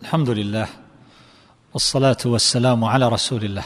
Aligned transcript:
الحمد 0.00 0.30
لله 0.30 0.68
والصلاة 1.74 2.16
والسلام 2.24 2.84
على 2.84 3.08
رسول 3.08 3.44
الله. 3.44 3.64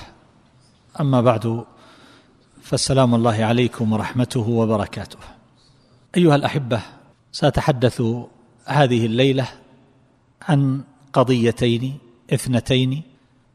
أما 1.00 1.20
بعد 1.20 1.64
فالسلام 2.62 3.14
الله 3.14 3.44
عليكم 3.44 3.92
ورحمته 3.92 4.48
وبركاته. 4.48 5.18
أيها 6.16 6.36
الأحبة 6.36 6.80
سأتحدث 7.32 8.02
هذه 8.64 9.06
الليلة 9.06 9.48
عن 10.42 10.84
قضيتين 11.12 11.98
اثنتين 12.32 13.02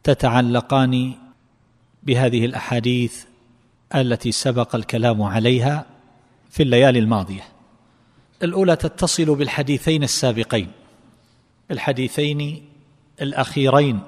تتعلقان 0.03 1.13
بهذه 2.03 2.45
الأحاديث 2.45 3.23
التي 3.95 4.31
سبق 4.31 4.75
الكلام 4.75 5.21
عليها 5.21 5.85
في 6.49 6.63
الليالي 6.63 6.99
الماضية. 6.99 7.43
الأولى 8.43 8.75
تتصل 8.75 9.35
بالحديثين 9.35 10.03
السابقين. 10.03 10.71
الحديثين 11.71 12.68
الأخيرين. 13.21 13.99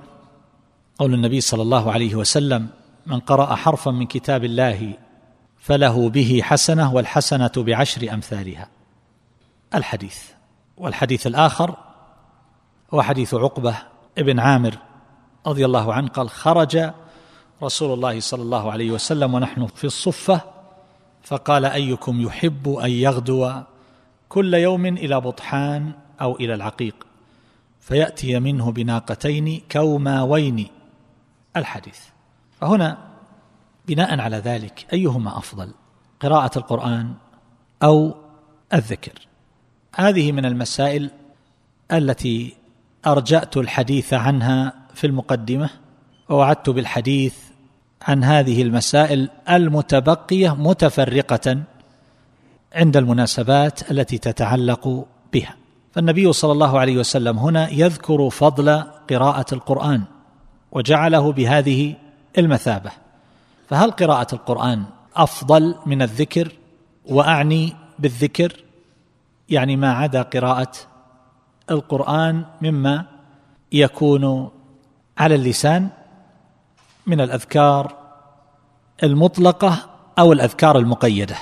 قول 1.00 1.14
النبي 1.14 1.42
صلى 1.42 1.62
الله 1.62 1.92
عليه 1.92 2.16
وسلم 2.16 2.68
من 3.06 3.20
قرأ 3.20 3.56
حرفا 3.56 3.92
من 3.92 4.06
كتاب 4.06 4.44
الله 4.44 4.94
فله 5.58 6.10
به 6.10 6.42
حسنة 6.44 6.94
والحسنة 6.94 7.52
بعشر 7.58 8.14
أمثالها. 8.14 8.68
الحديث. 9.76 10.24
والحديث 10.78 11.28
الآخر 11.28 11.76
هو 12.94 13.02
حديث 13.02 13.34
عقبة 13.34 13.76
ابن 14.18 14.40
عامر 14.40 14.78
رضي 15.48 15.66
الله 15.66 15.94
عنه 15.94 16.08
قال 16.08 16.30
خرج 16.30 16.92
رسول 17.64 17.94
الله 17.94 18.20
صلى 18.20 18.42
الله 18.42 18.72
عليه 18.72 18.92
وسلم 18.92 19.34
ونحن 19.34 19.66
في 19.66 19.84
الصفة 19.84 20.42
فقال 21.24 21.66
أيكم 21.66 22.22
يحب 22.22 22.70
أن 22.70 22.90
يغدو 22.90 23.52
كل 24.30 24.54
يوم 24.54 24.86
إلى 24.86 25.22
بطحان 25.22 25.92
أو 26.22 26.36
إلى 26.36 26.54
العقيق؟ 26.54 26.96
فيأتي 27.82 28.40
منه 28.40 28.72
بناقتين 28.72 29.62
كوماوين. 29.72 30.68
الحديث. 31.58 32.00
فهنا 32.62 32.98
بناء 33.88 34.20
على 34.20 34.38
ذلك 34.38 34.88
أيهما 34.94 35.38
أفضل؟ 35.38 35.74
قراءة 36.20 36.58
القرآن 36.58 37.14
أو 37.84 38.16
الذكر؟ 38.74 39.28
هذه 39.96 40.32
من 40.32 40.46
المسائل 40.46 41.12
التي 41.92 42.54
أرجأت 43.08 43.58
الحديث 43.58 44.14
عنها 44.14 44.74
في 44.94 45.08
المقدمة 45.08 45.70
ووعدت 46.30 46.70
بالحديث 46.70 47.36
عن 48.02 48.24
هذه 48.24 48.62
المسائل 48.62 49.30
المتبقية 49.50 50.56
متفرقة 50.56 51.64
عند 52.74 52.98
المناسبات 52.98 53.92
التي 53.92 54.18
تتعلق 54.18 55.08
بها. 55.34 55.61
فالنبي 55.92 56.34
صلى 56.34 56.52
الله 56.52 56.80
عليه 56.80 56.98
وسلم 56.98 57.40
هنا 57.40 57.70
يذكر 57.70 58.30
فضل 58.30 58.84
قراءة 59.10 59.46
القرآن 59.54 60.04
وجعله 60.72 61.32
بهذه 61.32 61.96
المثابة. 62.38 62.92
فهل 63.70 63.92
قراءة 63.92 64.36
القرآن 64.36 64.84
أفضل 65.16 65.76
من 65.86 66.02
الذكر 66.02 66.52
وأعني 67.06 67.76
بالذكر؟ 68.00 68.64
يعني 69.50 69.76
ما 69.76 69.94
عدا 69.94 70.22
قراءة 70.22 70.72
القرآن 71.72 72.46
مما 72.62 73.06
يكون 73.72 74.50
على 75.18 75.36
اللسان 75.36 75.90
من 77.08 77.22
الأذكار 77.22 77.96
المطلقة 79.04 79.78
أو 80.20 80.34
الأذكار 80.34 80.78
المقيدة. 80.78 81.36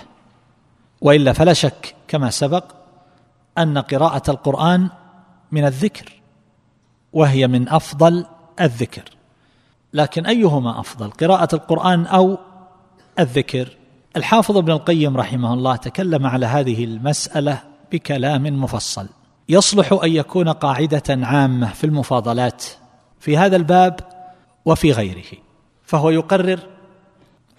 وإلا 1.02 1.34
فلا 1.34 1.54
شك 1.54 1.96
كما 2.08 2.30
سبق 2.30 2.79
أن 3.60 3.78
قراءة 3.78 4.32
القرآن 4.32 4.90
من 5.52 5.66
الذكر 5.66 6.22
وهي 7.14 7.48
من 7.48 7.70
أفضل 7.70 8.26
الذكر. 8.62 9.04
لكن 9.94 10.26
أيهما 10.26 10.80
أفضل 10.80 11.12
قراءة 11.12 11.56
القرآن 11.56 12.06
أو 12.06 12.38
الذكر؟ 13.20 13.78
الحافظ 14.18 14.58
ابن 14.58 14.72
القيم 14.72 15.18
رحمه 15.18 15.54
الله 15.54 15.76
تكلم 15.76 16.26
على 16.28 16.46
هذه 16.46 16.84
المسألة 16.84 17.62
بكلام 17.92 18.44
مفصل. 18.44 19.10
يصلح 19.50 20.00
أن 20.04 20.12
يكون 20.12 20.50
قاعدة 20.50 21.04
عامة 21.10 21.74
في 21.74 21.84
المفاضلات 21.84 22.66
في 23.20 23.38
هذا 23.38 23.56
الباب 23.56 24.00
وفي 24.66 24.92
غيره. 24.92 25.38
فهو 25.84 26.10
يقرر 26.10 26.60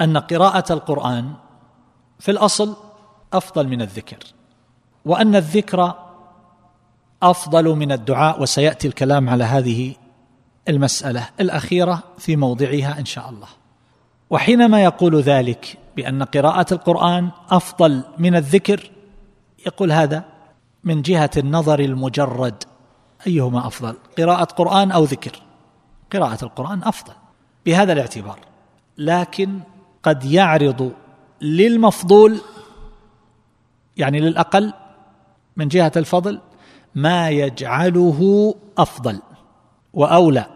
أن 0.01 0.19
قراءة 0.19 0.73
القرآن 0.73 1.33
في 2.19 2.31
الأصل 2.31 2.77
أفضل 3.33 3.69
من 3.69 3.83
الذكر. 3.83 4.19
وأن 5.05 5.37
الذكر 5.37 5.95
أفضل 7.23 7.65
من 7.65 7.93
الدعاء 7.93 8.43
وسيأتي 8.43 8.89
الكلام 8.89 9.29
على 9.29 9.45
هذه 9.45 9.95
المسألة 10.69 11.29
الأخيرة 11.41 12.03
في 12.19 12.37
موضعها 12.37 12.99
إن 12.99 13.05
شاء 13.05 13.31
الله. 13.31 13.49
وحينما 14.31 14.85
يقول 14.85 15.21
ذلك 15.21 15.79
بأن 15.97 16.23
قراءة 16.23 16.75
القرآن 16.75 17.31
أفضل 17.51 18.03
من 18.19 18.37
الذكر 18.37 18.91
يقول 19.67 19.93
هذا 19.93 20.25
من 20.85 21.03
جهة 21.03 21.31
النظر 21.37 21.81
المجرد 21.81 22.65
أيهما 23.27 23.67
أفضل 23.67 23.97
قراءة 24.19 24.45
قرآن 24.45 24.91
أو 24.91 25.05
ذكر؟ 25.05 25.43
قراءة 26.13 26.45
القرآن 26.45 26.83
أفضل 26.85 27.13
بهذا 27.67 27.93
الاعتبار. 27.93 28.39
لكن 28.99 29.61
قد 30.03 30.25
يعرض 30.25 30.93
للمفضول 31.41 32.41
يعني 33.97 34.21
للأقل 34.21 34.73
من 35.61 35.69
جهة 35.69 35.93
الفضل 35.97 36.41
ما 36.95 37.31
يجعله 37.31 38.55
أفضل 38.79 39.21
وأولى 39.93 40.47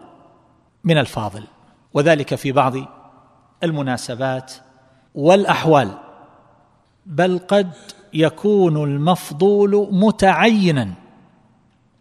من 0.84 0.98
الفاضل 0.98 1.44
وذلك 1.94 2.34
في 2.34 2.52
بعض 2.52 2.74
المناسبات 3.62 4.52
والأحوال. 5.14 5.90
بل 7.06 7.38
قد 7.48 7.70
يكون 8.14 8.76
المفضول 8.84 9.88
متعينا 9.92 10.90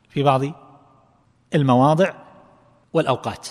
في 0.09 0.23
بعض 0.23 0.41
المواضع 1.55 2.13
والأوقات 2.93 3.47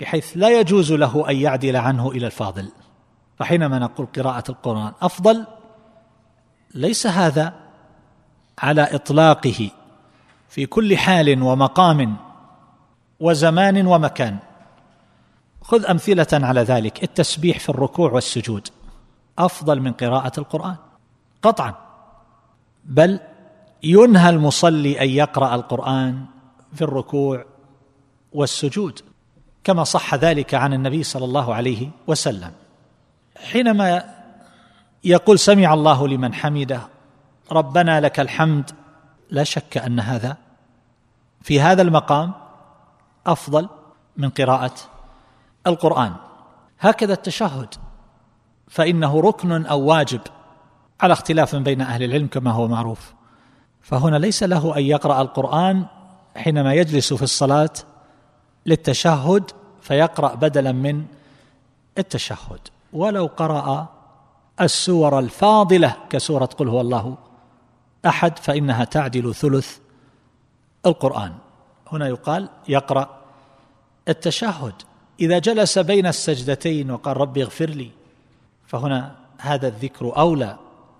بحيث 0.00 0.32
لا 0.34 0.60
يجوز 0.60 0.92
له 0.92 1.30
أن 1.30 1.36
يعدل 1.36 1.76
عنه 1.76 2.10
إلى 2.10 2.26
الفاضل. 2.26 2.68
فحينما 3.38 3.78
نقول 3.78 4.06
قراءة 4.16 4.50
القرآن 4.50 4.92
أفضل 5.02 5.46
ليس 6.74 7.06
هذا 7.06 7.65
على 8.58 8.94
إطلاقه 8.94 9.70
في 10.48 10.66
كل 10.66 10.96
حال 10.96 11.42
ومقام 11.42 12.16
وزمان 13.20 13.86
ومكان. 13.86 14.38
خذ 15.62 15.86
أمثلة 15.86 16.26
على 16.32 16.60
ذلك. 16.60 17.02
التسبيح 17.02 17.58
في 17.58 17.68
الركوع 17.68 18.12
والسجود 18.12 18.68
أفضل 19.38 19.80
من 19.80 19.92
قراءة 19.92 20.32
القرآن. 20.40 20.76
قطعا. 21.42 21.74
بل 22.84 23.20
ينهى 23.82 24.30
المصلي 24.30 25.00
أن 25.00 25.08
يقرأ 25.08 25.54
القرآن 25.54 26.24
في 26.74 26.82
الركوع 26.82 27.44
والسجود 28.32 29.00
كما 29.64 29.84
صح 29.84 30.14
ذلك 30.14 30.54
عن 30.54 30.72
النبي 30.72 31.02
صلى 31.02 31.24
الله 31.24 31.54
عليه 31.54 31.88
وسلم. 32.06 32.52
حينما 33.36 34.04
يقول 35.04 35.38
سمع 35.38 35.74
الله 35.74 36.08
لمن 36.08 36.34
حمده 36.34 36.95
ربنا 37.52 38.00
لك 38.00 38.20
الحمد. 38.20 38.70
لا 39.30 39.44
شك 39.44 39.76
أن 39.76 40.00
هذا 40.00 40.36
في 41.42 41.60
هذا 41.60 41.82
المقام 41.82 42.32
أفضل 43.26 43.68
من 44.16 44.28
قراءة 44.28 44.74
القرآن. 45.66 46.12
هكذا 46.80 47.12
التشهد 47.12 47.74
فإنه 48.68 49.20
ركن 49.20 49.66
أو 49.66 49.80
واجب 49.80 50.20
على 51.00 51.12
اختلاف 51.12 51.56
بين 51.56 51.80
أهل 51.80 52.02
العلم 52.02 52.26
كما 52.26 52.50
هو 52.50 52.68
معروف. 52.68 53.14
فهنا 53.82 54.16
ليس 54.16 54.42
له 54.42 54.76
أن 54.76 54.82
يقرأ 54.82 55.22
القرآن 55.22 55.86
حينما 56.36 56.74
يجلس 56.74 57.14
في 57.14 57.22
الصلاة 57.22 57.70
للتشهد 58.66 59.50
فيقرأ 59.80 60.34
بدلا 60.34 60.72
من 60.72 61.04
التشهد. 61.98 62.60
ولو 62.92 63.26
قرأ 63.26 63.88
السور 64.60 65.18
الفاضلة 65.18 65.96
كسورة 66.10 66.46
قل 66.46 66.68
هو 66.68 66.80
الله 66.80 67.16
أحد 68.06 68.38
فإنها 68.38 68.84
تعدل 68.84 69.34
ثلث 69.34 69.78
القرآن. 70.86 71.32
هنا 71.92 72.08
يقال 72.08 72.48
يقرأ 72.68 73.18
التشهد. 74.08 74.74
إذا 75.20 75.38
جلس 75.38 75.78
بين 75.78 76.06
السجدتين 76.06 76.90
وقال 76.90 77.16
ربي 77.16 77.42
اغفر 77.42 77.70
لي 77.70 77.90
فهنا 78.66 79.14
هذا 79.38 79.68
الذكر 79.68 80.18
أولى 80.18 80.56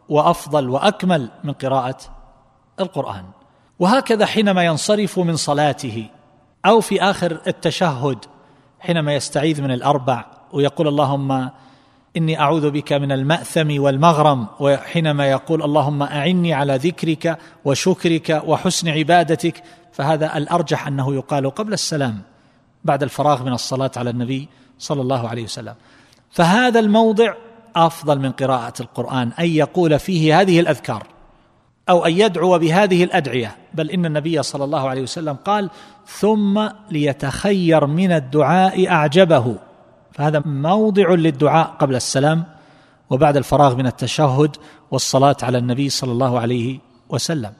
وأفضل 0.08 0.68
وأكمل 0.68 1.28
من 1.44 1.52
قراءة 1.52 1.98
القرآن. 2.80 3.24
وهكذا 3.78 4.26
حينما 4.26 4.64
ينصرف 4.64 5.18
من 5.18 5.36
صلاته 5.36 6.10
أو 6.66 6.80
في 6.80 7.02
آخر 7.02 7.40
التشهد 7.46 8.18
حينما 8.80 9.14
يستعيذ 9.14 9.62
من 9.62 9.70
الأربع 9.70 10.24
ويقول 10.52 10.88
اللهم 10.88 11.50
إني 12.16 12.40
أعوذ 12.40 12.70
بك 12.70 12.92
من 12.92 13.12
المأثم 13.12 13.80
والمغرم 13.80 14.46
وحينما 14.60 15.30
يقول 15.30 15.62
اللهم 15.62 16.02
أعني 16.02 16.54
على 16.54 16.76
ذكرك 16.76 17.38
وشكرك 17.64 18.42
وحسن 18.46 18.88
عبادتك 18.88 19.62
فهذا 19.92 20.36
الأرجح 20.36 20.86
أنه 20.86 21.14
يقال 21.14 21.50
قبل 21.50 21.72
السلام 21.72 22.18
بعد 22.84 23.02
الفراغ 23.02 23.42
من 23.42 23.52
الصلاة 23.52 23.90
على 23.96 24.10
النبي 24.10 24.48
صلى 24.78 25.02
الله 25.02 25.28
عليه 25.28 25.44
وسلم. 25.44 25.74
فهذا 26.30 26.80
الموضع 26.80 27.34
أفضل 27.76 28.18
من 28.18 28.32
قراءة 28.32 28.72
القرآن 28.80 29.32
أن 29.40 29.46
يقول 29.46 29.98
فيه 29.98 30.40
هذه 30.40 30.60
الأذكار 30.60 31.06
أو 31.88 32.06
أن 32.06 32.12
يدعو 32.12 32.58
بهذه 32.58 33.04
الأدعية 33.04 33.56
بل 33.74 33.90
إن 33.90 34.06
النبي 34.06 34.42
صلى 34.42 34.64
الله 34.64 34.88
عليه 34.88 35.02
وسلم 35.02 35.34
قال 35.34 35.70
ثم 36.06 36.68
ليتخير 36.90 37.86
من 37.86 38.12
الدعاء 38.12 38.88
أعجبه 38.88 39.56
فهذا 40.16 40.42
موضع 40.46 41.14
للدعاء 41.14 41.66
قبل 41.78 41.96
السلام 41.96 42.44
وبعد 43.10 43.36
الفراغ 43.36 43.76
من 43.76 43.86
التشهد 43.86 44.56
والصلاة 44.90 45.36
على 45.42 45.58
النبي 45.58 45.88
صلى 45.88 46.12
الله 46.12 46.40
عليه 46.40 46.78
وسلم. 47.08 47.52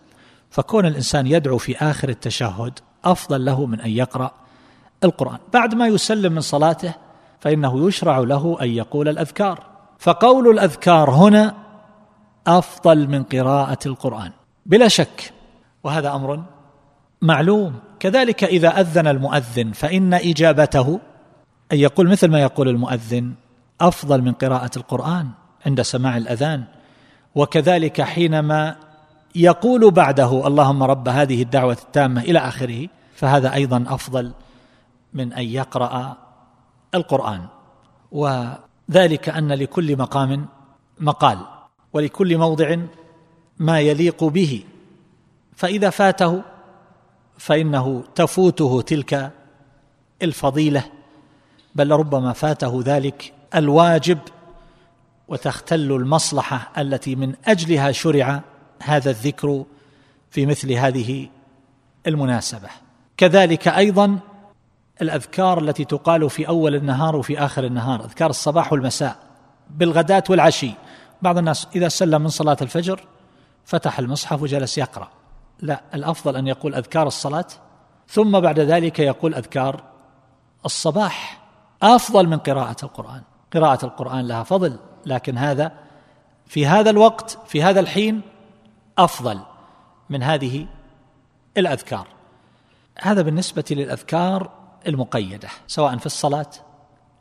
فكون 0.51 0.87
الإنسان 0.87 1.27
يدعو 1.27 1.59
في 1.59 1.77
آخر 1.77 2.09
التشهد 2.09 2.79
أفضل 3.05 3.45
له 3.45 3.67
من 3.67 3.81
أن 3.81 3.91
يقرأ 3.91 4.31
القرآن. 5.05 5.39
بعد 5.53 5.75
ما 5.75 5.87
يسلم 5.87 6.33
من 6.33 6.41
صلاته 6.41 6.95
فإنه 7.41 7.89
يشرع 7.89 8.19
له 8.19 8.59
أن 8.63 8.69
يقول 8.69 9.09
الأذكار. 9.09 9.63
فقول 9.99 10.49
الأذكار 10.49 11.11
هنا 11.11 11.55
أفضل 12.47 13.09
من 13.09 13.23
قراءة 13.23 13.79
القرآن. 13.87 14.31
بلا 14.67 14.89
شك 14.89 15.33
وهذا 15.85 16.15
أمر 16.15 16.43
معلوم. 17.23 17.75
كذلك 18.01 18.45
إذا 18.45 18.81
أذن 18.81 19.07
المؤذن 19.07 19.73
فإن 19.73 20.15
إجابته 20.15 21.01
أن 21.73 21.79
يقول 21.79 22.09
مثل 22.09 22.29
ما 22.29 22.41
يقول 22.41 22.69
المؤذن 22.69 23.35
أفضل 23.81 24.23
من 24.23 24.33
قراءة 24.33 24.71
القرآن 24.77 25.29
عند 25.67 25.83
سماع 25.83 26.17
الأذان. 26.17 26.65
وكذلك 27.35 28.03
حينما 28.03 28.77
يقول 29.35 29.91
بعده 29.91 30.47
اللهم 30.47 30.83
رب 30.83 31.09
هذه 31.09 31.43
الدعوة 31.43 31.73
التامة 31.73 32.21
إلى 32.21 32.39
آخره 32.39 32.89
فهذا 33.15 33.55
أيضا 33.55 33.85
أفضل 33.89 34.33
من 35.15 35.33
أن 35.33 35.45
يقرأ 35.45 36.17
القرآن. 36.95 37.47
وذلك 38.13 39.29
أن 39.29 39.53
لكل 39.53 39.99
مقام 39.99 40.47
مقال 41.01 41.39
ولكل 41.93 42.39
موضع 42.39 42.77
ما 43.59 43.81
يليق 43.81 44.25
به. 44.25 44.65
فإذا 45.57 45.91
فاته 45.91 46.43
فإنه 47.39 48.05
تفوته 48.15 48.81
تلك 48.81 49.31
الفضيلة. 50.23 50.96
بل 51.77 51.91
ربما 51.91 52.33
فاته 52.33 52.83
ذلك 52.85 53.33
الواجب 53.55 54.19
وتختل 55.29 55.93
المصلحة 55.93 56.73
التي 56.79 57.15
من 57.15 57.35
أجلها 57.47 57.93
شرع 57.93 58.41
هذا 58.83 59.11
الذكر 59.11 59.65
في 60.31 60.47
مثل 60.47 60.73
هذه 60.73 61.29
المناسبة. 62.07 62.69
كذلك 63.17 63.69
أيضا 63.69 64.19
الأذكار 65.03 65.59
التي 65.59 65.85
تقال 65.85 66.31
في 66.31 66.49
أول 66.49 66.75
النهار 66.75 67.17
وفي 67.17 67.39
آخر 67.39 67.65
النهار 67.65 68.05
أذكار 68.05 68.31
الصباح 68.31 68.73
والمساء 68.73 69.17
بالغداة 69.71 70.25
والعشي. 70.31 70.71
بعض 71.23 71.39
الناس 71.39 71.69
إذا 71.77 71.89
سلم 71.89 72.23
من 72.23 72.29
صلاة 72.29 72.57
الفجر 72.63 73.01
فتح 73.65 73.99
المصحف 73.99 74.43
وجلس 74.43 74.79
يقرأ. 74.79 75.09
لا 75.61 75.83
الأفضل 75.95 76.37
أن 76.37 76.47
يقول 76.47 76.75
أذكار 76.75 77.07
الصلاة 77.07 77.47
ثم 78.09 78.41
بعد 78.41 78.61
ذلك 78.61 78.99
يقول 78.99 79.35
أذكار 79.35 79.83
الصباح. 80.65 81.46
أفضل 81.83 82.29
من 82.29 82.39
قراءة 82.39 82.77
القرآن. 82.83 83.23
قراءة 83.53 83.85
القرآن 83.85 84.29
لها 84.29 84.43
فضل 84.43 84.79
لكن 85.07 85.39
هذا 85.39 85.73
في 86.47 86.67
هذا 86.67 86.91
الوقت 86.91 87.39
في 87.47 87.63
هذا 87.63 87.81
الحين 87.81 88.23
أفضل 88.99 89.41
من 90.11 90.23
هذه 90.23 90.67
الأذكار. 91.57 92.07
هذا 92.99 93.23
بالنسبة 93.23 93.65
للأذكار 93.71 94.51
المقيدة 94.87 95.49
سواء 95.67 95.97
في 95.97 96.07
الصلاة 96.07 96.51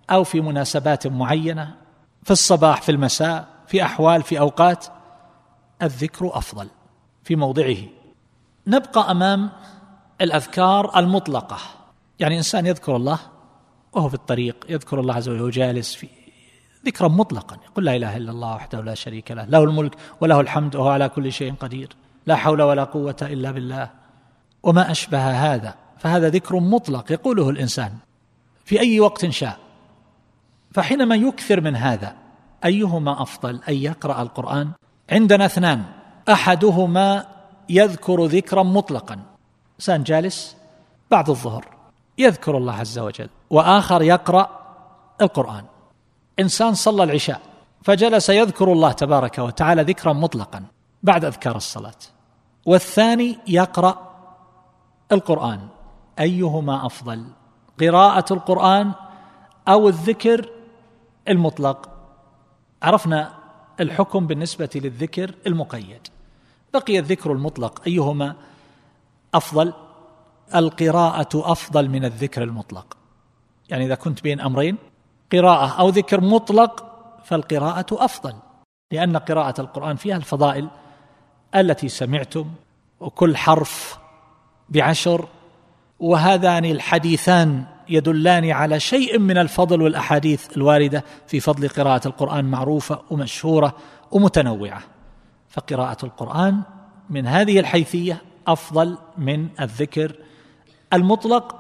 أو 0.09 0.23
في 0.23 0.41
مناسبات 0.41 1.07
معينة 1.07 1.75
في 2.23 2.31
الصباح 2.31 2.81
في 2.81 2.91
المساء 2.91 3.47
في 3.67 3.83
أحوال 3.83 4.23
في 4.23 4.39
أوقات 4.39 4.85
الذكر 5.81 6.37
أفضل 6.37 6.67
في 7.23 7.35
موضعه. 7.35 7.77
نبقى 8.67 9.11
أمام 9.11 9.49
الأذكار 10.21 10.99
المطلقة. 10.99 11.57
يعني 12.19 12.37
إنسان 12.37 12.65
يذكر 12.65 12.95
الله 12.95 13.19
وهو 13.95 14.09
في 14.09 14.15
الطريق 14.15 14.65
يذكر 14.69 14.99
الله 14.99 15.13
عز 15.13 15.29
وجل 15.29 15.51
جالس 15.51 15.95
في 15.95 16.07
ذكرا 16.85 17.07
مطلقا. 17.07 17.57
يقول 17.65 17.85
لا 17.85 17.95
إله 17.95 18.17
إلا 18.17 18.31
الله 18.31 18.55
وحده 18.55 18.81
لا 18.81 18.93
شريك 18.93 19.31
له 19.31 19.45
له 19.45 19.63
الملك 19.63 19.95
وله 20.21 20.39
الحمد 20.39 20.75
وهو 20.75 20.89
على 20.89 21.09
كل 21.09 21.31
شيء 21.31 21.53
قدير. 21.53 21.95
لا 22.25 22.35
حول 22.35 22.61
ولا 22.61 22.83
قوة 22.83 23.15
إلا 23.21 23.51
بالله. 23.51 23.89
وما 24.63 24.91
أشبه 24.91 25.53
هذا 25.53 25.75
فهذا 25.97 26.29
ذكر 26.29 26.59
مطلق 26.59 27.11
يقوله 27.11 27.49
الإنسان 27.49 27.93
في 28.65 28.79
أي 28.79 28.99
وقت 28.99 29.25
شاء. 29.25 29.57
فحينما 30.73 31.15
يكثر 31.15 31.61
من 31.61 31.75
هذا 31.75 32.15
أيهما 32.65 33.21
أفضل 33.21 33.61
أن 33.69 33.73
يقرأ 33.73 34.21
القرآن؟ 34.21 34.71
عندنا 35.09 35.45
اثنان. 35.45 35.83
أحدهما 36.29 37.25
يذكر 37.69 38.25
ذكرا 38.25 38.63
مطلقا. 38.63 39.19
إنسان 39.79 40.03
جالس 40.03 40.55
بعد 41.11 41.29
الظهر 41.29 41.74
يذكر 42.17 42.57
الله 42.57 42.73
عز 42.73 42.99
وجل 42.99 43.29
وآخر 43.49 44.01
يقرأ 44.01 44.49
القرآن. 45.21 45.65
إنسان 46.39 46.73
صلى 46.73 47.03
العشاء 47.03 47.41
فجلس 47.83 48.29
يذكر 48.29 48.71
الله 48.71 48.91
تبارك 48.91 49.39
وتعالى 49.39 49.81
ذكرا 49.81 50.13
مطلقا 50.13 50.63
بعد 51.03 51.25
أذكار 51.25 51.55
الصلاة. 51.55 51.95
والثاني 52.65 53.37
يقرأ 53.47 54.11
القرآن 55.11 55.67
أيهما 56.19 56.85
أفضل 56.85 57.25
قراءة 57.79 58.33
القرآن 58.33 58.91
أو 59.67 59.87
الذكر 59.87 60.49
المطلق؟ 61.27 61.89
عرفنا 62.83 63.33
الحكم 63.79 64.27
بالنسبة 64.27 64.69
للذكر 64.75 65.35
المقيد. 65.47 66.07
بقي 66.73 66.99
الذكر 66.99 67.31
المطلق 67.31 67.81
أيهما 67.87 68.35
أفضل؟ 69.33 69.73
القراءة 70.55 71.51
أفضل 71.51 71.89
من 71.89 72.05
الذكر 72.05 72.43
المطلق. 72.43 72.97
يعني 73.69 73.85
إذا 73.85 73.95
كنت 73.95 74.23
بين 74.23 74.41
أمرين 74.41 74.77
قراءة 75.31 75.79
أو 75.79 75.89
ذكر 75.89 76.21
مطلق 76.21 76.85
فالقراءة 77.23 77.85
أفضل 77.91 78.33
لأن 78.91 79.17
قراءة 79.17 79.61
القرآن 79.61 79.95
فيها 79.95 80.17
الفضائل 80.17 80.67
التي 81.55 81.89
سمعتم 81.89 82.45
وكل 82.99 83.37
حرف 83.37 83.99
بعشر 84.69 85.27
وهذان 85.99 86.65
الحديثان 86.65 87.63
يدلان 87.89 88.51
على 88.51 88.79
شيء 88.79 89.19
من 89.19 89.37
الفضل 89.37 89.81
والأحاديث 89.81 90.57
الواردة 90.57 91.03
في 91.27 91.39
فضل 91.39 91.69
قراءة 91.69 92.07
القرآن 92.07 92.45
معروفة 92.45 93.01
ومشهورة 93.09 93.75
ومتنوعة. 94.11 94.81
فقراءة 95.49 96.05
القرآن 96.05 96.61
من 97.09 97.27
هذه 97.27 97.59
الحيثية 97.59 98.21
أفضل 98.47 98.97
من 99.17 99.47
الذكر 99.59 100.15
المطلق 100.95 101.55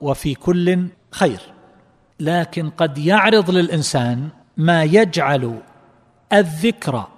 وفي 0.00 0.34
كل 0.34 0.88
خير. 1.10 1.40
لكن 2.20 2.70
قد 2.70 2.98
يعرض 2.98 3.50
للإنسان 3.50 4.28
ما 4.56 4.84
يجعل 4.84 5.60
الذكر 6.32 7.08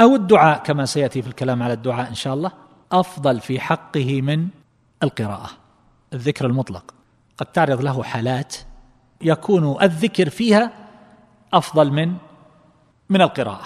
أو 0.00 0.14
الدعاء 0.14 0.62
كما 0.62 0.84
سيأتي 0.84 1.22
في 1.22 1.28
الكلام 1.28 1.62
على 1.62 1.72
الدعاء 1.72 2.08
إن 2.08 2.14
شاء 2.14 2.34
الله 2.34 2.52
أفضل 2.92 3.40
في 3.40 3.60
حقه 3.60 4.22
من 4.22 4.48
القراءة 5.02 5.50
الذكر 6.12 6.46
المطلق. 6.46 6.94
قد 7.36 7.46
تعرض 7.46 7.80
له 7.80 8.02
حالات 8.02 8.56
يكون 9.20 9.82
الذكر 9.82 10.30
فيها 10.30 10.72
أفضل 11.52 11.92
من 11.92 12.14
من 13.08 13.22
القراءة. 13.22 13.64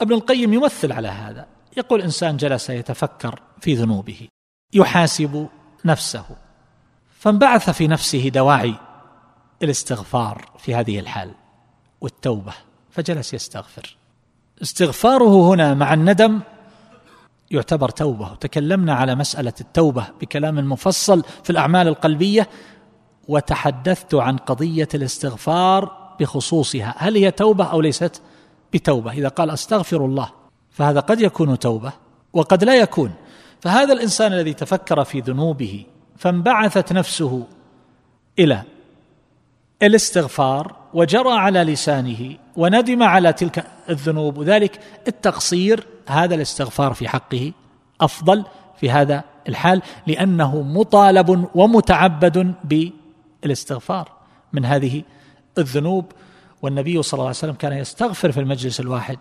ابن 0.00 0.12
القيم 0.12 0.52
يمثل 0.52 0.92
على 0.92 1.08
هذا 1.08 1.46
يقول 1.76 2.02
إنسان 2.02 2.36
جلس 2.36 2.70
يتفكر 2.70 3.40
في 3.60 3.74
ذنوبه 3.74 4.28
يحاسب 4.74 5.48
نفسه 5.84 6.24
فانبعث 7.18 7.70
في 7.70 7.86
نفسه 7.86 8.28
دواعي 8.28 8.74
الاستغفار 9.62 10.50
في 10.58 10.74
هذه 10.74 11.00
الحال 11.00 11.34
والتوبة 12.00 12.52
فجلس 12.90 13.34
يستغفر. 13.34 13.96
استغفاره 14.62 15.54
هنا 15.54 15.74
مع 15.74 15.94
الندم 15.94 16.40
يعتبر 17.50 17.88
توبة. 17.88 18.34
تكلمنا 18.34 18.94
على 18.94 19.14
مسألة 19.14 19.52
التوبة 19.60 20.06
بكلام 20.20 20.70
مفصل 20.70 21.22
في 21.44 21.50
الأعمال 21.50 21.88
القلبية 21.88 22.48
وتحدثت 23.28 24.14
عن 24.14 24.36
قضية 24.36 24.88
الاستغفار 24.94 26.14
بخصوصها. 26.20 26.94
هل 26.98 27.16
هي 27.16 27.30
توبة 27.30 27.64
أو 27.64 27.80
ليست 27.80 28.22
بتوبة؟ 28.72 29.12
إذا 29.12 29.28
قال 29.28 29.50
أستغفر 29.50 30.04
الله 30.04 30.30
فهذا 30.70 31.00
قد 31.00 31.20
يكون 31.20 31.58
توبة 31.58 31.92
وقد 32.32 32.64
لا 32.64 32.76
يكون. 32.80 33.12
فهذا 33.60 33.92
الإنسان 33.92 34.32
الذي 34.32 34.54
تفكر 34.54 35.04
في 35.04 35.20
ذنوبه 35.20 35.84
فانبعثت 36.16 36.92
نفسه 36.92 37.46
إلى 38.38 38.62
الاستغفار 39.82 40.76
وجرى 40.94 41.32
على 41.32 41.62
لسانه 41.62 42.36
وندم 42.56 43.02
على 43.02 43.32
تلك 43.32 43.64
الذنوب. 43.88 44.38
وذلك 44.38 44.80
التقصير 45.08 45.86
هذا 46.08 46.34
الاستغفار 46.34 46.94
في 46.94 47.08
حقه 47.08 47.52
أفضل 48.00 48.44
في 48.80 48.90
هذا 48.90 49.24
الحال 49.48 49.82
لأنه 50.06 50.62
مطالب 50.62 51.48
ومتعبد 51.54 52.54
بالاستغفار 52.64 54.12
من 54.52 54.64
هذه 54.64 55.02
الذنوب. 55.58 56.12
والنبي 56.62 57.02
صلى 57.02 57.18
الله 57.18 57.26
عليه 57.26 57.38
وسلم 57.38 57.54
كان 57.54 57.72
يستغفر 57.72 58.32
في 58.32 58.40
المجلس 58.40 58.80
الواحد 58.80 59.18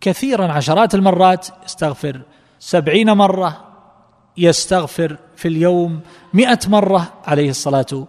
كثيرا 0.00 0.52
عشرات 0.52 0.94
المرات 0.94 1.46
يستغفر 1.64 2.20
سبعين 2.58 3.12
مرة 3.12 3.64
يستغفر 4.36 5.16
في 5.36 5.48
اليوم 5.48 6.00
مئة 6.34 6.58
مرة 6.68 7.12
عليه 7.26 7.50
الصلاة 7.50 8.06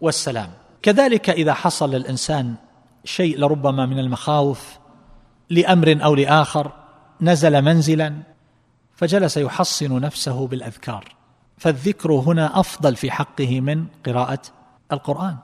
والسلام. 0.00 0.50
كذلك 0.82 1.30
إذا 1.30 1.54
حصل 1.54 1.90
للإنسان 1.94 2.54
شيء 3.04 3.38
لربما 3.38 3.86
من 3.86 3.98
المخاوف 3.98 4.78
لأمر 5.50 5.98
أو 6.04 6.14
لآخر 6.14 6.72
نزل 7.20 7.62
منزلا 7.62 8.14
فجلس 8.96 9.36
يحصن 9.36 10.00
نفسه 10.00 10.46
بالأذكار. 10.46 11.04
فالذكر 11.58 12.12
هنا 12.12 12.60
أفضل 12.60 12.96
في 12.96 13.10
حقه 13.10 13.60
من 13.60 13.86
قراءة 14.06 14.42
القرآن. 14.92 15.36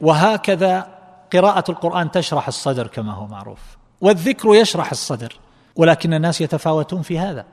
وهكذا 0.00 0.98
قراءة 1.32 1.70
القرآن 1.70 2.10
تشرح 2.10 2.48
الصدر 2.48 2.86
كما 2.86 3.12
هو 3.12 3.26
معروف. 3.26 3.60
والذكر 4.00 4.54
يشرح 4.54 4.90
الصدر 4.90 5.38
ولكن 5.76 6.14
الناس 6.14 6.40
يتفاوتون 6.40 7.02
في 7.02 7.18
هذا. 7.18 7.44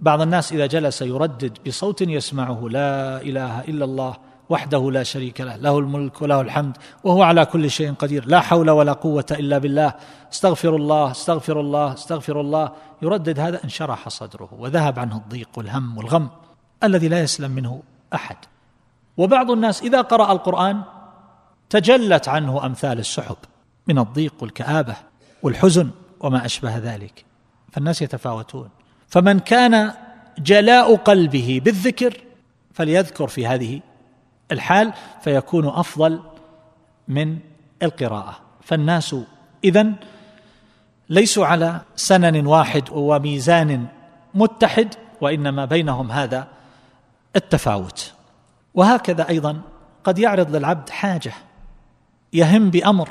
بعض 0.00 0.20
الناس 0.20 0.52
إذا 0.52 0.66
جلس 0.66 1.02
يردد 1.02 1.58
بصوت 1.66 2.00
يسمعه 2.00 2.68
لا 2.70 3.22
إله 3.22 3.60
إلا 3.60 3.84
الله 3.84 4.16
وحده 4.50 4.90
لا 4.90 5.02
شريك 5.02 5.40
له 5.40 5.56
له 5.56 5.78
الملك 5.78 6.22
وله 6.22 6.40
الحمد 6.40 6.76
وهو 7.04 7.22
على 7.22 7.44
كل 7.44 7.70
شيء 7.70 7.92
قدير 7.92 8.26
لا 8.26 8.40
حول 8.40 8.70
ولا 8.70 8.92
قوة 8.92 9.26
إلا 9.30 9.58
بالله 9.58 9.94
استغفر 10.32 10.76
الله 10.76 11.10
استغفر 11.10 11.60
الله 11.60 11.92
استغفر 11.92 12.40
الله 12.40 12.72
يردد 13.02 13.40
هذا 13.40 13.64
انشرح 13.64 14.08
صدره 14.08 14.48
وذهب 14.58 14.98
عنه 14.98 15.16
الضيق 15.16 15.48
والهم 15.56 15.98
والغم 15.98 16.28
الذي 16.82 17.08
لا 17.08 17.20
يسلم 17.20 17.50
منه 17.50 17.82
أحد. 18.14 18.36
وبعض 19.16 19.50
الناس 19.50 19.82
إذا 19.82 20.00
قرأ 20.00 20.32
القرآن 20.32 20.82
تجلت 21.70 22.28
عنه 22.28 22.66
أمثال 22.66 22.98
السحب 22.98 23.36
من 23.86 23.98
الضيق 23.98 24.34
والكآبة 24.40 24.96
والحزن 25.42 25.90
وما 26.20 26.44
أشبه 26.44 26.78
ذلك 26.78 27.24
فالناس 27.72 28.02
يتفاوتون. 28.02 28.68
فمن 29.10 29.38
كان 29.38 29.92
جلاء 30.38 30.96
قلبه 30.96 31.60
بالذكر 31.64 32.20
فليذكر 32.72 33.28
في 33.28 33.46
هذه 33.46 33.80
الحال 34.52 34.92
فيكون 35.20 35.66
أفضل 35.66 36.20
من 37.08 37.38
القراءة. 37.82 38.40
فالناس 38.62 39.16
إذن 39.64 39.94
ليسوا 41.08 41.46
على 41.46 41.80
سنن 41.96 42.46
واحد 42.46 42.84
وميزان 42.90 43.86
متحد 44.34 44.94
وإنما 45.20 45.64
بينهم 45.64 46.10
هذا 46.10 46.48
التفاوت. 47.36 48.12
وهكذا 48.74 49.28
أيضا 49.28 49.60
قد 50.04 50.18
يعرض 50.18 50.56
للعبد 50.56 50.90
حاجة 50.90 51.32
يهم 52.32 52.70
بأمر 52.70 53.08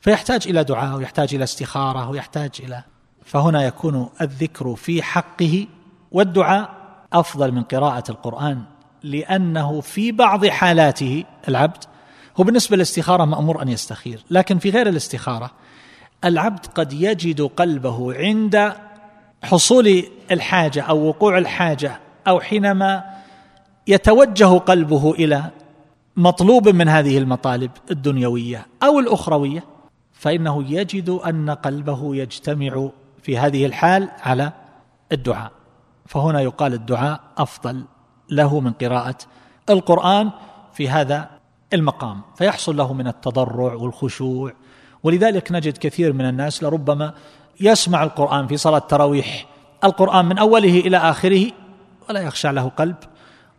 فيحتاج 0.00 0.48
إلى 0.48 0.64
دعاء 0.64 0.96
ويحتاج 0.96 1.34
إلى 1.34 1.44
استخارة 1.44 2.10
ويحتاج 2.10 2.50
إلى 2.60 2.82
فهنا 3.26 3.64
يكون 3.64 4.08
الذكر 4.20 4.74
في 4.74 5.02
حقه 5.02 5.66
والدعاء 6.12 6.70
أفضل 7.12 7.52
من 7.52 7.62
قراءة 7.62 8.10
القرآن 8.10 8.62
لأنه 9.02 9.80
في 9.80 10.12
بعض 10.12 10.46
حالاته 10.46 11.24
العبد 11.48 11.84
هو 12.36 12.44
بالنسبة 12.44 12.76
للاستخارة 12.76 13.24
مأمور 13.24 13.62
أن 13.62 13.68
يستخير 13.68 14.24
لكن 14.30 14.58
في 14.58 14.70
غير 14.70 14.88
الاستخارة 14.88 15.50
العبد 16.24 16.66
قد 16.66 16.92
يجد 16.92 17.42
قلبه 17.42 18.14
عند 18.14 18.72
حصول 19.42 20.02
الحاجة 20.30 20.82
أو 20.82 21.08
وقوع 21.08 21.38
الحاجة 21.38 22.00
أو 22.28 22.40
حينما 22.40 23.04
يتوجه 23.86 24.58
قلبه 24.58 25.12
إلى 25.12 25.44
مطلوب 26.16 26.68
من 26.68 26.88
هذه 26.88 27.18
المطالب 27.18 27.70
الدنيوية 27.90 28.66
أو 28.82 28.98
الأخروية 28.98 29.64
فإنه 30.12 30.72
يجد 30.72 31.10
أن 31.10 31.50
قلبه 31.50 32.16
يجتمع 32.16 32.88
في 33.26 33.38
هذه 33.38 33.66
الحال 33.66 34.08
على 34.22 34.52
الدعاء. 35.12 35.52
فهنا 36.06 36.40
يقال 36.40 36.74
الدعاء 36.74 37.20
أفضل 37.38 37.84
له 38.30 38.60
من 38.60 38.72
قراءة 38.72 39.18
القرآن 39.70 40.30
في 40.74 40.88
هذا 40.88 41.30
المقام 41.72 42.20
فيحصل 42.36 42.76
له 42.76 42.92
من 42.92 43.06
التضرع 43.06 43.74
والخشوع. 43.74 44.52
ولذلك 45.02 45.52
نجد 45.52 45.78
كثير 45.78 46.12
من 46.12 46.28
الناس 46.28 46.62
لربما 46.62 47.14
يسمع 47.60 48.02
القرآن 48.02 48.46
في 48.46 48.56
صلاة 48.56 48.78
التراويح. 48.78 49.46
القرآن 49.84 50.24
من 50.24 50.38
أوله 50.38 50.80
إلى 50.80 50.96
آخره 50.96 51.46
ولا 52.08 52.20
يخشع 52.20 52.50
له 52.50 52.68
قلب 52.68 52.96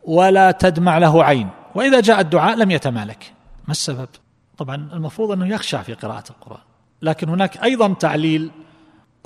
ولا 0.04 0.52
تدمع 0.52 0.98
له 0.98 1.24
عين. 1.24 1.50
وإذا 1.76 2.00
جاء 2.00 2.20
الدعاء 2.20 2.56
لم 2.56 2.72
يتمالك. 2.72 3.34
ما 3.68 3.72
السبب؟ 3.72 4.10
طبعا 4.58 4.76
المفروض 4.94 5.32
أنه 5.32 5.48
يخشع 5.48 5.82
في 5.82 5.94
قراءة 5.94 6.30
القرآن. 6.30 6.64
لكن 7.02 7.30
هناك 7.30 7.64
أيضا 7.64 7.94
تعليل 7.94 8.52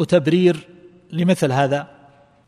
وتبرير 0.01 0.67
لمثل 1.11 1.51
هذا 1.51 1.87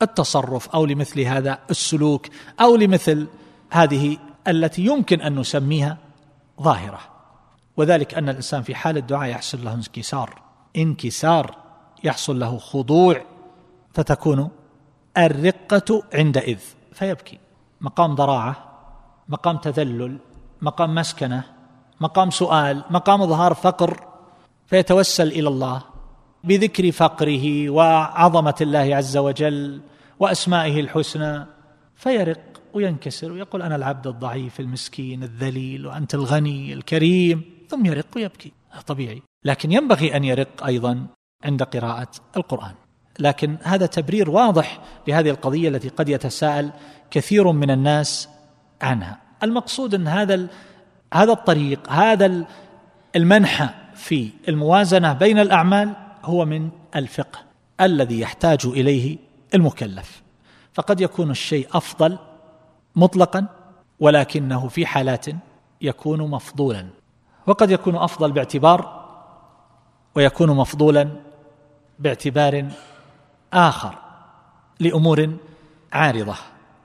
التصرف 0.02 0.70
أو 0.70 0.86
لمثل 0.86 1.20
هذا 1.20 1.60
السلوك 1.70 2.28
أو 2.62 2.76
لمثل 2.76 3.28
هذه 3.70 4.18
التي 4.48 4.86
يمكن 4.86 5.22
أن 5.22 5.40
نسميها 5.40 5.98
ظاهرة. 6.62 7.00
وذلك 7.78 8.14
أن 8.14 8.30
الإنسان 8.30 8.62
في 8.62 8.76
حال 8.76 8.98
الدعاء 8.98 9.30
يحصل 9.30 9.66
له 9.66 9.74
انكسار. 9.74 10.42
انكسار 10.78 11.56
يحصل 12.04 12.40
له 12.40 12.58
خضوع 12.58 13.22
فتكون 13.94 14.50
الرقة 15.18 16.04
عندئذ. 16.14 16.60
فيبكي. 16.94 17.40
مقام 17.82 18.16
ضراعة 18.16 18.56
مقام 19.30 19.58
تذلل 19.58 20.18
مقام 20.62 20.96
مسكنة 20.96 21.44
مقام 22.02 22.30
سؤال 22.30 22.84
مقام 22.90 23.22
إظهار 23.22 23.54
فقر 23.54 24.04
فيتوسل 24.68 25.28
إلى 25.28 25.48
الله. 25.48 25.93
بذكر 26.44 26.92
فقره 26.92 27.70
وعظمة 27.70 28.56
الله 28.62 28.96
عز 28.96 29.18
وجل 29.18 29.82
وأسمائه 30.20 30.80
الحسنى 30.80 31.46
فيرق 31.96 32.40
وينكسر 32.74 33.32
ويقول 33.32 33.62
أنا 33.62 33.76
العبد 33.76 34.08
الضعيف 34.08 34.60
المسكين 34.60 35.24
الذليل 35.24 35.88
وأنت 35.88 36.16
الغني 36.16 36.74
الكريم 36.74 37.42
ثم 37.70 37.86
يرق 37.86 38.08
ويبكي. 38.16 38.52
طبيعي. 38.88 39.22
لكن 39.46 39.72
ينبغي 39.72 40.16
أن 40.16 40.24
يرق 40.24 40.66
أيضا 40.66 41.08
عند 41.44 41.64
قراءة 41.64 42.08
القرآن. 42.38 42.74
لكن 43.20 43.58
هذا 43.64 43.86
تبرير 43.86 44.30
واضح 44.30 44.82
لهذه 45.08 45.30
القضية 45.30 45.70
التي 45.70 45.90
قد 45.90 46.10
يتساءل 46.10 46.72
كثير 47.12 47.52
من 47.52 47.72
الناس 47.72 48.30
عنها. 48.82 49.22
المقصود 49.44 49.96
أن 49.96 50.08
هذا 50.08 50.48
هذا 51.14 51.32
الطريق 51.32 51.92
هذا 51.92 52.46
المنحى 53.16 53.70
في 53.96 54.30
الموازنة 54.50 55.14
بين 55.14 55.40
الأعمال 55.40 55.94
هو 56.24 56.46
من 56.46 56.70
الفقه 56.96 57.40
الذي 57.82 58.20
يحتاج 58.20 58.66
إليه 58.66 59.18
المكلف. 59.54 60.24
فقد 60.74 61.02
يكون 61.02 61.32
الشيء 61.32 61.68
أفضل 61.74 62.20
مطلقا 62.96 63.46
ولكنه 64.00 64.68
في 64.68 64.86
حالات 64.86 65.26
يكون 65.82 66.30
مفضولا. 66.30 66.88
وقد 67.48 67.72
يكون 67.72 67.96
أفضل 67.96 68.32
باعتبار 68.32 69.04
ويكون 70.16 70.50
مفضولا 70.50 71.10
باعتبار 72.00 72.68
آخر 73.54 73.96
لأمور 74.80 75.38
عارضة 75.94 76.36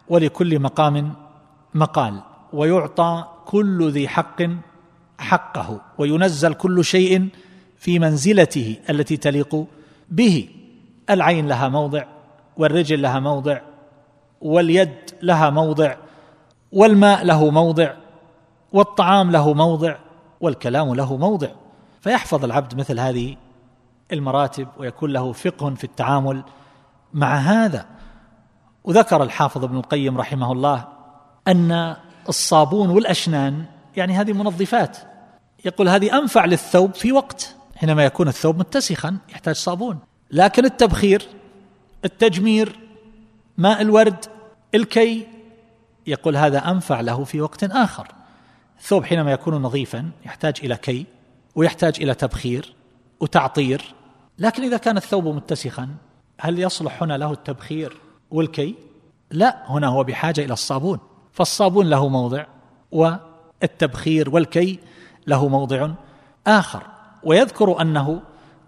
ولكل 0.08 0.60
مقام 0.60 1.14
مقال. 1.74 2.20
ويعطى 2.52 3.24
كل 3.46 3.90
ذي 3.90 4.08
حق 4.08 4.42
حقه 5.18 5.80
وينزل 5.98 6.54
كل 6.54 6.84
شيء 6.84 7.28
في 7.78 7.98
منزلته 7.98 8.76
التي 8.90 9.16
تليق 9.16 9.64
به. 10.10 10.48
العين 11.10 11.48
لها 11.48 11.68
موضع 11.68 12.04
والرجل 12.56 13.02
لها 13.02 13.20
موضع 13.20 13.60
واليد 14.40 14.94
لها 15.22 15.50
موضع 15.50 15.96
والماء 16.72 17.24
له 17.24 17.50
موضع 17.50 17.94
والطعام 18.72 19.30
له 19.30 19.52
موضع 19.54 19.96
والكلام 20.40 20.94
له 20.94 21.16
موضع. 21.16 21.48
فيحفظ 22.00 22.44
العبد 22.44 22.74
مثل 22.74 23.00
هذه 23.00 23.36
المراتب 24.12 24.68
ويكون 24.78 25.10
له 25.10 25.32
فقه 25.32 25.74
في 25.74 25.84
التعامل 25.84 26.42
مع 27.12 27.36
هذا. 27.36 27.86
وذكر 28.84 29.22
الحافظ 29.22 29.64
ابن 29.64 29.76
القيم 29.76 30.18
رحمه 30.18 30.52
الله 30.52 30.88
أن 31.48 31.96
الصابون 32.28 32.90
والأشنان 32.90 33.64
يعني 33.96 34.14
هذه 34.14 34.32
منظفات 34.32 34.98
يقول 35.64 35.88
هذه 35.88 36.18
أنفع 36.18 36.44
للثوب 36.44 36.94
في 36.94 37.12
وقت 37.12 37.54
حينما 37.78 38.04
يكون 38.04 38.28
الثوب 38.28 38.58
متسخا 38.58 39.16
يحتاج 39.28 39.54
صابون. 39.54 39.98
لكن 40.30 40.64
التبخير 40.64 41.28
التجمير 42.04 42.78
ماء 43.58 43.82
الورد 43.82 44.24
الكي 44.74 45.26
يقول 46.06 46.36
هذا 46.36 46.70
أنفع 46.70 47.00
له 47.00 47.24
في 47.24 47.40
وقت 47.40 47.64
آخر. 47.64 48.08
الثوب 48.78 49.04
حينما 49.04 49.32
يكون 49.32 49.54
نظيفا 49.54 50.10
يحتاج 50.26 50.54
إلى 50.62 50.76
كي 50.76 51.06
ويحتاج 51.54 52.02
إلى 52.02 52.14
تبخير 52.14 52.74
وتعطير. 53.20 53.94
لكن 54.38 54.62
إذا 54.62 54.76
كان 54.76 54.96
الثوب 54.96 55.26
متسخا 55.26 55.88
هل 56.40 56.58
يصلح 56.58 57.02
هنا 57.02 57.18
له 57.18 57.32
التبخير 57.32 57.96
والكي؟ 58.30 58.74
لا 59.30 59.64
هنا 59.66 59.86
هو 59.86 60.04
بحاجة 60.04 60.40
إلى 60.40 60.52
الصابون. 60.52 60.98
فالصابون 61.32 61.86
له 61.86 62.08
موضع 62.08 62.44
والتبخير 62.92 64.30
والكي 64.30 64.78
له 65.26 65.48
موضع 65.48 65.90
آخر. 66.46 66.97
ويذكر 67.28 67.80
أنه 67.80 68.22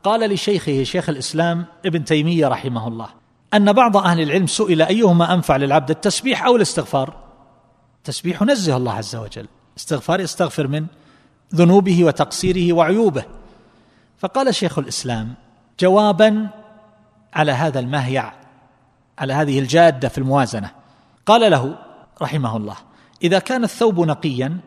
قال 0.05 0.31
لشيخه 0.31 0.83
شيخ 0.83 1.09
الإسلام 1.09 1.67
ابن 1.87 2.05
تيمية 2.05 2.49
رحمه 2.49 2.89
الله 2.89 3.09
أن 3.55 3.73
بعض 3.73 3.97
أهل 3.97 4.21
العلم 4.21 4.47
سئل 4.47 4.83
أيهما 4.83 5.35
أنفع 5.35 5.57
للعبد 5.57 5.91
التسبيح 5.91 6.45
أو 6.45 6.57
الاستغفار؟ 6.57 7.17
تسبيح 8.05 8.43
نزه 8.43 8.77
الله 8.77 8.93
عز 8.93 9.17
وجل 9.17 9.47
استغفار 9.77 10.21
يستغفر 10.21 10.67
من 10.67 10.87
ذنوبه 11.55 12.05
وتقصيره 12.05 12.73
وعيوبه. 12.73 13.25
فقال 14.19 14.55
شيخ 14.55 14.79
الإسلام 14.79 15.35
جوابا 15.81 16.49
على 17.35 17.53
هذا 17.53 17.81
المهيع 17.81 18.33
على 19.19 19.33
هذه 19.33 19.59
الجادة 19.59 20.09
في 20.09 20.19
الموازنة. 20.19 20.71
قال 21.27 21.51
له 21.51 21.79
رحمه 22.23 22.57
الله 22.57 22.77
إذا 23.23 23.39
كان 23.39 23.65
الثوب 23.65 24.01
نقيا 24.01 24.59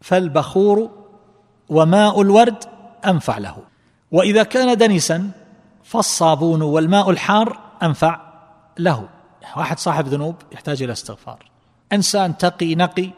فالبخور 0.00 0.90
وماء 1.68 2.22
الورد 2.22 2.64
أنفع 3.06 3.38
له. 3.38 3.56
وإذا 4.12 4.42
كان 4.42 4.76
دنسا 4.76 5.30
فالصابون 5.84 6.62
والماء 6.62 7.10
الحار 7.10 7.58
أنفع 7.82 8.20
له. 8.78 9.08
واحد 9.56 9.78
صاحب 9.78 10.06
ذنوب 10.06 10.34
يحتاج 10.52 10.82
إلى 10.82 10.92
استغفار. 10.92 11.50
إنسان 11.92 12.38
تقي 12.38 12.74
نقي 12.74 13.10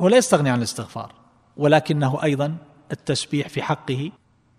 هو 0.00 0.08
لا 0.08 0.16
يستغني 0.16 0.50
عن 0.50 0.58
الاستغفار. 0.58 1.12
ولكنه 1.56 2.22
أيضا 2.22 2.56
التسبيح 2.92 3.48
في 3.48 3.62
حقه 3.62 4.10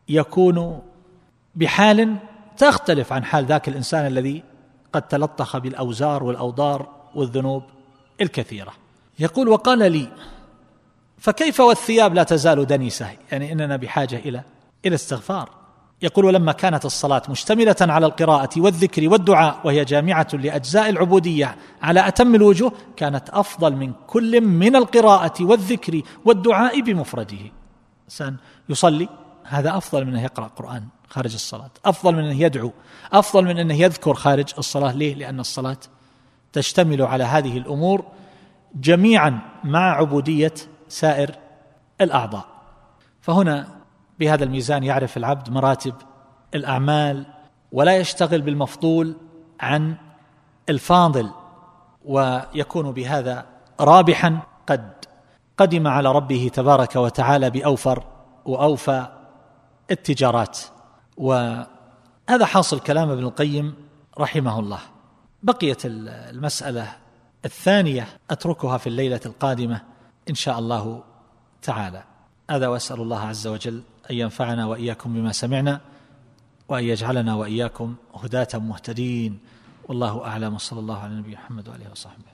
يكون 0.09 0.81
بحال 1.55 2.17
تختلف 2.57 3.13
عن 3.13 3.23
حال 3.23 3.45
ذاك 3.45 3.67
الإنسان 3.67 4.05
الذي 4.05 4.43
قد 4.93 5.01
تلطخ 5.01 5.57
بالأوزار 5.57 6.23
والأوضار 6.23 6.89
والذنوب 7.15 7.63
الكثيرة. 8.21 8.73
يقول 9.19 9.47
وقال 9.47 9.91
لي 9.91 10.07
فكيف 11.17 11.59
والثياب 11.59 12.13
لا 12.13 12.23
تزال 12.23 12.67
دنيسة؟ 12.67 13.09
يعني 13.31 13.51
إننا 13.51 13.75
بحاجة 13.75 14.15
إلى 14.15 14.43
إلى 14.85 14.95
استغفار. 14.95 15.49
يقول 16.01 16.25
ولما 16.25 16.51
كانت 16.51 16.85
الصلاة 16.85 17.21
مشتملة 17.29 17.75
على 17.81 18.05
القراءة 18.05 18.49
والذكر 18.57 19.09
والدعاء 19.09 19.59
وهي 19.63 19.85
جامعة 19.85 20.27
لأجزاء 20.33 20.89
العبودية 20.89 21.55
على 21.81 22.07
أتم 22.07 22.35
الوجوه 22.35 22.73
كانت 22.95 23.29
أفضل 23.29 23.75
من 23.75 23.93
كل 24.07 24.41
من 24.41 24.75
القراءة 24.75 25.43
والذكر 25.43 26.01
والدعاء 26.25 26.81
بمفرده. 26.81 27.37
إنسان 28.05 28.35
يصلي 28.69 29.09
هذا 29.43 29.77
أفضل 29.77 30.05
من 30.05 30.11
انه 30.11 30.23
يقرأ 30.23 30.47
قرآن 30.47 30.83
خارج 31.09 31.33
الصلاة 31.33 31.71
أفضل 31.85 32.15
من 32.15 32.23
انه 32.23 32.41
يدعو 32.41 32.71
أفضل 33.13 33.45
من 33.45 33.57
انه 33.57 33.81
يذكر 33.81 34.13
خارج 34.13 34.53
الصلاة. 34.57 34.91
ليه؟ 34.91 35.15
لأن 35.15 35.39
الصلاة 35.39 35.77
تشتمل 36.53 37.01
على 37.01 37.23
هذه 37.23 37.57
الأمور 37.57 38.05
جميعا 38.75 39.39
مع 39.63 39.91
عبودية 39.91 40.53
سائر 40.89 41.35
الأعضاء. 42.01 42.45
فهنا 43.21 43.80
بهذا 44.21 44.43
الميزان 44.43 44.83
يعرف 44.83 45.17
العبد 45.17 45.49
مراتب 45.49 45.93
الأعمال 46.55 47.25
ولا 47.71 47.97
يشتغل 47.97 48.41
بالمفضول 48.41 49.15
عن 49.59 49.95
الفاضل 50.69 51.31
ويكون 52.05 52.91
بهذا 52.91 53.45
رابحا 53.79 54.39
قد 54.67 54.91
قدم 55.57 55.87
على 55.87 56.11
ربه 56.11 56.51
تبارك 56.53 56.95
وتعالى 56.95 57.49
بأوفر 57.49 58.03
وأوفى 58.45 59.07
التجارات. 59.91 60.59
وهذا 61.17 62.45
حاصل 62.45 62.79
كلام 62.79 63.09
ابن 63.09 63.23
القيم 63.23 63.75
رحمه 64.19 64.59
الله. 64.59 64.79
بقيت 65.43 65.81
المسألة 65.85 66.95
الثانية 67.45 68.07
أتركها 68.29 68.77
في 68.77 68.87
الليلة 68.87 69.21
القادمة 69.25 69.81
إن 70.29 70.35
شاء 70.35 70.59
الله 70.59 71.03
تعالى. 71.61 72.03
هذا 72.49 72.67
وأسأل 72.67 73.01
الله 73.01 73.19
عز 73.19 73.47
وجل 73.47 73.83
ان 74.11 74.15
ينفعنا 74.15 74.65
وإياكم 74.65 75.13
بما 75.13 75.31
سمعنا 75.31 75.81
وأن 76.67 76.83
يجعلنا 76.83 77.35
وإياكم 77.35 77.95
هداة 78.23 78.47
مهتدين. 78.53 79.39
والله 79.87 80.25
أعلم. 80.25 80.53
وصلى 80.53 80.79
الله 80.79 80.97
على 80.97 81.15
نبينا 81.15 81.39
محمد 81.39 81.69
وآله 81.69 81.91
وصحبه. 81.91 82.30